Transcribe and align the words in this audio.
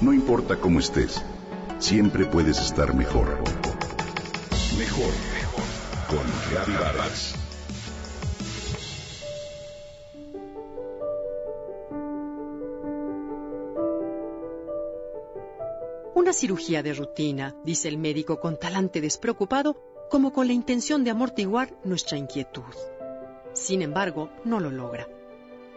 No 0.00 0.14
importa 0.14 0.56
cómo 0.56 0.78
estés, 0.78 1.22
siempre 1.78 2.24
puedes 2.24 2.58
estar 2.58 2.94
mejor. 2.94 3.36
Mejor, 4.78 5.12
mejor. 5.34 5.64
Con 6.08 6.74
Vargas. 6.74 7.34
Una 16.14 16.32
cirugía 16.32 16.82
de 16.82 16.94
rutina, 16.94 17.54
dice 17.62 17.88
el 17.88 17.98
médico 17.98 18.40
con 18.40 18.58
talante 18.58 19.02
despreocupado, 19.02 19.76
como 20.08 20.32
con 20.32 20.46
la 20.46 20.54
intención 20.54 21.04
de 21.04 21.10
amortiguar 21.10 21.74
nuestra 21.84 22.16
inquietud. 22.16 22.74
Sin 23.52 23.82
embargo, 23.82 24.30
no 24.44 24.60
lo 24.60 24.70
logra. 24.70 25.06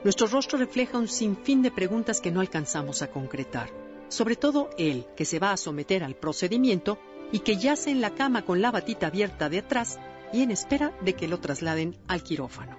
Nuestro 0.05 0.27
rostro 0.27 0.57
refleja 0.57 0.97
un 0.97 1.09
sinfín 1.09 1.61
de 1.61 1.71
preguntas 1.71 2.21
que 2.21 2.31
no 2.31 2.39
alcanzamos 2.39 3.01
a 3.01 3.11
concretar, 3.11 3.69
sobre 4.13 4.35
todo 4.35 4.69
él, 4.77 5.05
que 5.15 5.25
se 5.25 5.39
va 5.39 5.51
a 5.51 5.57
someter 5.57 6.03
al 6.03 6.15
procedimiento 6.15 6.99
y 7.31 7.39
que 7.39 7.57
yace 7.57 7.89
en 7.89 7.99
la 7.99 8.13
cama 8.13 8.45
con 8.45 8.61
la 8.61 8.71
batita 8.71 9.07
abierta 9.07 9.49
de 9.49 9.59
atrás 9.59 9.99
y 10.31 10.43
en 10.43 10.51
espera 10.51 10.95
de 11.01 11.13
que 11.13 11.27
lo 11.27 11.39
trasladen 11.39 11.97
al 12.07 12.23
quirófano. 12.23 12.77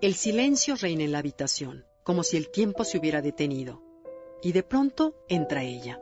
El 0.00 0.14
silencio 0.14 0.76
reina 0.76 1.02
en 1.04 1.12
la 1.12 1.18
habitación, 1.18 1.84
como 2.04 2.22
si 2.22 2.36
el 2.36 2.50
tiempo 2.50 2.84
se 2.84 2.98
hubiera 2.98 3.20
detenido, 3.20 3.82
y 4.42 4.52
de 4.52 4.62
pronto 4.62 5.16
entra 5.28 5.64
ella. 5.64 6.00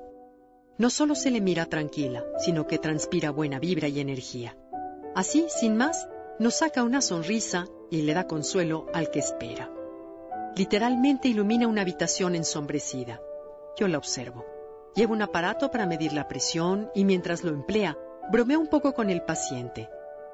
No 0.77 0.91
solo 0.91 1.15
se 1.15 1.31
le 1.31 1.41
mira 1.41 1.67
tranquila, 1.67 2.25
sino 2.39 2.67
que 2.67 2.79
transpira 2.79 3.31
buena 3.31 3.59
vibra 3.59 3.89
y 3.89 4.01
energía. 4.01 4.57
Así, 5.15 5.47
sin 5.49 5.77
más, 5.77 6.09
nos 6.39 6.57
saca 6.57 6.83
una 6.83 7.01
sonrisa 7.01 7.67
y 7.91 8.03
le 8.03 8.13
da 8.13 8.27
consuelo 8.27 8.87
al 8.93 9.11
que 9.11 9.21
espera. 9.21 9.73
Literalmente 10.57 11.29
ilumina 11.29 11.69
una 11.69 11.83
habitación 11.83 12.35
ensombrecida. 12.35 13.21
Yo 13.77 13.89
la 13.89 13.99
observo. 13.99 14.45
Lleva 14.95 15.13
un 15.13 15.23
aparato 15.23 15.71
para 15.71 15.87
medir 15.87 16.13
la 16.13 16.29
presión 16.29 16.91
y 16.95 17.05
mientras 17.05 17.43
lo 17.43 17.51
emplea, 17.51 17.99
bromea 18.31 18.59
un 18.59 18.69
poco 18.69 18.95
con 18.95 19.11
el 19.11 19.23
paciente. 19.23 19.89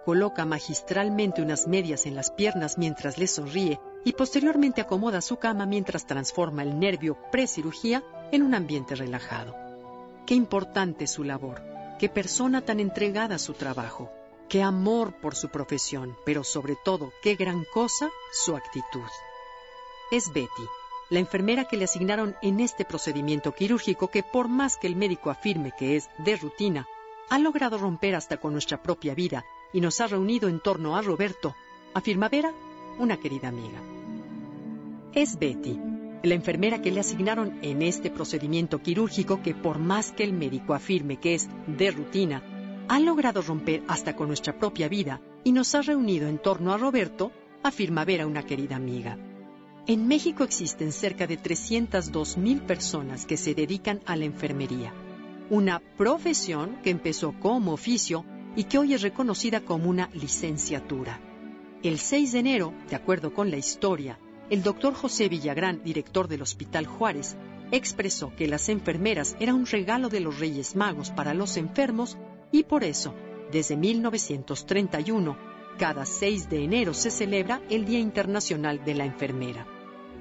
Coloca 0.05 0.45
magistralmente 0.45 1.43
unas 1.43 1.67
medias 1.67 2.07
en 2.07 2.15
las 2.15 2.31
piernas 2.31 2.77
mientras 2.77 3.19
le 3.19 3.27
sonríe 3.27 3.81
y 4.05 4.13
posteriormente 4.13 4.81
acomoda 4.81 5.21
su 5.21 5.37
cama 5.37 5.67
mientras 5.67 6.07
transforma 6.07 6.63
el 6.63 6.79
nervio 6.79 7.17
pre-cirugía 7.31 8.03
en 8.33 8.43
un 8.43 8.55
ambiente 8.55 8.95
relajado. 8.95 9.55
Qué 10.27 10.35
importante 10.35 11.07
su 11.07 11.25
labor, 11.25 11.63
qué 11.99 12.09
persona 12.09 12.63
tan 12.63 12.81
entregada 12.81 13.37
a 13.37 13.39
su 13.39 13.55
trabajo, 13.55 14.11
qué 14.49 14.63
amor 14.63 15.15
por 15.21 15.35
su 15.35 15.49
profesión, 15.49 16.17
pero 16.25 16.45
sobre 16.45 16.77
todo 16.85 17.13
qué 17.23 17.35
gran 17.35 17.65
cosa 17.73 18.11
su 18.33 18.57
actitud 18.57 19.09
es 20.11 20.33
Betty, 20.33 20.67
la 21.11 21.19
enfermera 21.19 21.65
que 21.65 21.77
le 21.77 21.85
asignaron 21.85 22.37
en 22.41 22.61
este 22.61 22.85
procedimiento 22.85 23.53
quirúrgico 23.53 24.09
que 24.09 24.23
por 24.23 24.49
más 24.49 24.77
que 24.77 24.87
el 24.87 24.97
médico 24.97 25.31
afirme 25.31 25.73
que 25.77 25.97
es 25.97 26.09
de 26.19 26.37
rutina, 26.37 26.87
ha 27.29 27.39
logrado 27.39 27.79
romper 27.79 28.15
hasta 28.15 28.39
con 28.39 28.53
nuestra 28.53 28.81
propia 28.81 29.15
vida 29.15 29.45
y 29.73 29.81
nos 29.81 30.01
ha 30.01 30.07
reunido 30.07 30.49
en 30.49 30.61
torno 30.61 30.97
a 30.97 31.03
Roberto, 31.03 31.55
afirma 31.95 32.29
Vera, 32.29 32.53
una 32.99 33.17
querida 33.19 33.49
amiga. 33.49 33.81
Es 35.13 35.39
Betty, 35.39 35.79
la 36.23 36.35
enfermera 36.35 36.81
que 36.81 36.93
le 36.93 37.01
asignaron 37.01 37.59
en 37.63 37.83
este 37.83 38.11
procedimiento 38.11 38.81
quirúrgico 38.81 39.43
que 39.43 39.55
por 39.55 39.79
más 39.79 40.13
que 40.13 40.23
el 40.23 40.33
médico 40.33 40.75
afirme 40.75 41.17
que 41.19 41.35
es 41.35 41.49
de 41.67 41.91
rutina, 41.91 42.43
ha 42.89 43.01
logrado 43.01 43.43
romper 43.43 43.83
hasta 43.89 44.15
con 44.15 44.29
nuestra 44.29 44.59
propia 44.59 44.89
vida 44.89 45.21
y 45.43 45.53
nos 45.53 45.75
ha 45.75 45.83
reunido 45.83 46.29
en 46.29 46.39
torno 46.39 46.73
a 46.73 46.79
Roberto, 46.79 47.33
afirma 47.65 48.05
Vera, 48.05 48.27
una 48.27 48.45
querida 48.45 48.77
amiga. 48.77 49.30
En 49.91 50.07
México 50.07 50.45
existen 50.45 50.93
cerca 50.93 51.27
de 51.27 51.37
302.000 51.37 52.61
personas 52.61 53.27
que 53.27 53.37
se 53.37 53.57
dedican 53.57 54.01
a 54.07 54.15
la 54.15 54.25
enfermería, 54.25 54.95
una 55.51 55.81
profesión 55.81 56.79
que 56.85 56.91
empezó 56.91 57.35
como 57.41 57.73
oficio 57.73 58.25
y 58.55 58.63
que 58.63 58.79
hoy 58.79 58.95
es 58.95 59.03
reconocida 59.03 59.63
como 59.63 59.91
una 59.91 60.09
licenciatura. 60.15 61.19
El 61.83 61.99
6 61.99 62.31
de 62.31 62.39
enero, 62.39 62.73
de 62.89 62.95
acuerdo 62.95 63.35
con 63.35 63.51
la 63.51 63.57
historia, 63.57 64.17
el 64.49 64.63
doctor 64.63 64.95
José 64.95 65.29
Villagrán, 65.29 65.83
director 65.83 66.29
del 66.29 66.43
Hospital 66.43 66.87
Juárez, 66.87 67.37
expresó 67.73 68.33
que 68.37 68.47
las 68.47 68.69
enfermeras 68.69 69.35
eran 69.41 69.57
un 69.57 69.67
regalo 69.67 70.09
de 70.09 70.21
los 70.21 70.39
Reyes 70.39 70.77
Magos 70.77 71.11
para 71.11 71.35
los 71.35 71.57
enfermos 71.57 72.17
y 72.53 72.63
por 72.63 72.85
eso, 72.85 73.13
desde 73.51 73.77
1931, 73.77 75.37
cada 75.81 76.07
6 76.07 76.49
de 76.49 76.63
enero 76.63 76.95
se 76.95 77.11
celebra 77.11 77.61
el 77.69 77.87
Día 77.87 77.99
Internacional 77.99 78.85
de 78.85 78.95
la 78.95 79.05
Enfermera. 79.05 79.67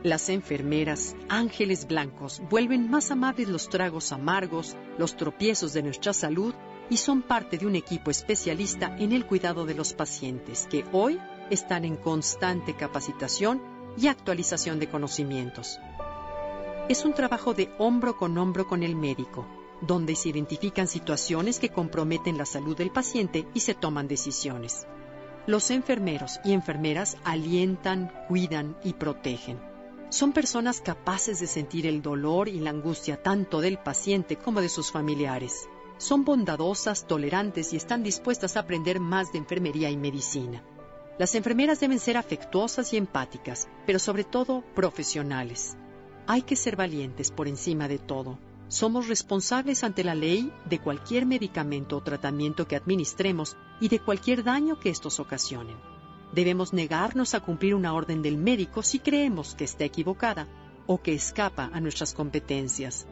Las 0.04 0.30
enfermeras, 0.30 1.14
ángeles 1.28 1.86
blancos, 1.86 2.42
vuelven 2.50 2.90
más 2.90 3.12
amables 3.12 3.50
los 3.50 3.68
tragos 3.68 4.14
amargos, 4.14 4.78
los 4.98 5.18
tropiezos 5.18 5.74
de 5.74 5.84
nuestra 5.84 6.14
salud 6.14 6.54
y 6.90 6.96
son 6.96 7.22
parte 7.22 7.58
de 7.58 7.66
un 7.66 7.76
equipo 7.76 8.10
especialista 8.10 8.96
en 8.98 9.12
el 9.12 9.26
cuidado 9.26 9.66
de 9.66 9.74
los 9.74 9.92
pacientes 9.92 10.68
que 10.72 10.86
hoy 10.94 11.20
están 11.50 11.84
en 11.84 11.98
constante 11.98 12.78
capacitación 12.78 13.62
y 13.98 14.08
actualización 14.08 14.80
de 14.80 14.88
conocimientos. 14.88 15.82
Es 16.88 17.04
un 17.04 17.14
trabajo 17.14 17.54
de 17.54 17.70
hombro 17.78 18.16
con 18.16 18.38
hombro 18.38 18.68
con 18.68 18.84
el 18.84 18.96
médico, 18.96 19.46
donde 19.82 20.16
se 20.16 20.30
identifican 20.30 20.88
situaciones 20.88 21.60
que 21.60 21.70
comprometen 21.70 22.38
la 22.38 22.46
salud 22.46 22.78
del 22.78 22.92
paciente 22.92 23.46
y 23.54 23.60
se 23.60 23.74
toman 23.74 24.08
decisiones. 24.08 24.88
Los 25.46 25.72
enfermeros 25.72 26.40
y 26.46 26.54
enfermeras 26.54 27.18
alientan, 27.26 28.14
cuidan 28.30 28.78
y 28.82 28.94
protegen. 28.94 29.60
Son 30.10 30.34
personas 30.34 30.82
capaces 30.82 31.40
de 31.40 31.48
sentir 31.48 31.86
el 31.86 32.02
dolor 32.02 32.50
y 32.50 32.60
la 32.60 32.72
angustia 32.72 33.22
tanto 33.22 33.62
del 33.62 33.78
paciente 33.78 34.38
como 34.38 34.62
de 34.62 34.70
sus 34.70 34.92
familiares. 34.92 35.70
Son 35.98 36.26
bondadosas, 36.26 37.06
tolerantes 37.06 37.74
y 37.74 37.78
están 37.78 38.04
dispuestas 38.04 38.58
a 38.58 38.62
aprender 38.62 39.00
más 39.00 39.32
de 39.32 39.38
enfermería 39.38 39.90
y 39.90 39.98
medicina. 39.98 40.64
Las 41.18 41.36
enfermeras 41.36 41.80
deben 41.80 42.00
ser 42.00 42.18
afectuosas 42.18 42.94
y 42.94 42.98
empáticas, 42.98 43.68
pero 43.86 44.00
sobre 44.00 44.24
todo 44.24 44.64
profesionales. 44.74 45.78
Hay 46.28 46.42
que 46.42 46.56
ser 46.56 46.76
valientes 46.76 47.32
por 47.32 47.48
encima 47.48 47.88
de 47.88 48.00
todo 48.00 48.38
somos 48.70 49.08
responsables 49.08 49.84
ante 49.84 50.04
la 50.04 50.14
ley 50.14 50.54
de 50.66 50.78
cualquier 50.78 51.26
medicamento 51.26 51.98
o 51.98 52.04
tratamiento 52.04 52.68
que 52.68 52.76
administremos 52.76 53.58
y 53.82 53.90
de 53.90 54.00
cualquier 54.00 54.44
daño 54.44 54.80
que 54.80 54.92
estos 54.92 55.20
ocasionen. 55.20 55.76
Debemos 56.34 56.74
negarnos 56.74 57.34
a 57.34 57.40
cumplir 57.40 57.76
una 57.76 57.94
orden 57.94 58.22
del 58.22 58.38
médico 58.38 58.84
si 58.84 59.00
creemos 59.00 59.56
que 59.56 59.64
está 59.64 59.84
equivocada 59.84 60.48
o 60.86 61.02
que 61.02 61.14
escapa 61.14 61.70
a 61.74 61.80
nuestras 61.80 62.14
competencias. 62.14 63.08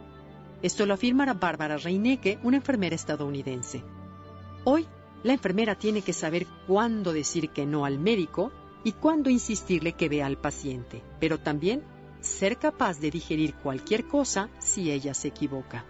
Esto 0.61 0.85
lo 0.85 0.94
afirmará 0.94 1.33
Bárbara 1.33 1.78
Reineke, 1.78 2.39
una 2.44 2.57
enfermera 2.57 2.95
estadounidense. 2.95 3.83
Hoy, 4.63 4.88
la 5.23 5.33
enfermera 5.33 5.75
tiene 5.75 6.01
que 6.01 6.13
saber 6.13 6.47
cuándo 6.67 7.13
decir 7.13 7.50
que 7.50 7.66
no 7.66 7.85
al 7.85 8.00
médico 8.00 8.51
y 8.83 8.94
cuándo 8.94 9.29
insistirle 9.29 9.94
que 9.94 10.09
vea 10.09 10.25
al 10.25 10.38
paciente, 10.38 11.03
pero 11.19 11.39
también 11.39 11.84
ser 12.22 12.57
capaz 12.57 12.99
de 12.99 13.11
digerir 13.11 13.55
cualquier 13.55 14.07
cosa 14.07 14.49
si 14.59 14.91
ella 14.91 15.13
se 15.13 15.29
equivoca. 15.29 15.85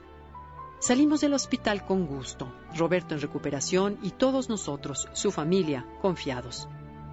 Salimos 0.79 1.21
del 1.21 1.33
hospital 1.33 1.85
con 1.85 2.05
gusto, 2.05 2.53
Roberto 2.75 3.15
en 3.15 3.21
recuperación 3.21 3.97
y 4.03 4.11
todos 4.11 4.47
nosotros, 4.47 5.07
su 5.13 5.31
familia, 5.31 5.85
confiados. 6.01 6.67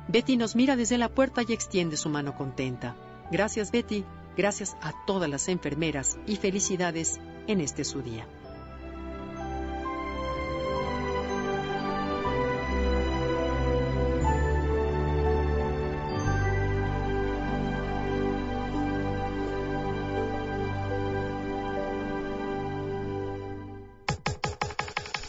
Betty 0.06 0.36
nos 0.36 0.54
mira 0.54 0.76
desde 0.76 0.98
la 0.98 1.08
puerta 1.08 1.42
y 1.46 1.52
extiende 1.52 1.96
su 1.96 2.08
mano 2.08 2.36
contenta. 2.36 2.94
Gracias 3.30 3.70
Betty, 3.70 4.04
gracias 4.36 4.76
a 4.82 4.92
todas 5.06 5.30
las 5.30 5.48
enfermeras 5.48 6.18
y 6.26 6.36
felicidades 6.36 7.20
en 7.46 7.60
este 7.60 7.84
su 7.84 8.02
día. 8.02 8.26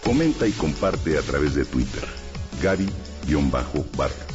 Comenta 0.03 0.47
y 0.47 0.51
comparte 0.51 1.17
a 1.17 1.21
través 1.21 1.55
de 1.55 1.65
Twitter. 1.65 2.03
Gaby-Barra. 2.61 4.34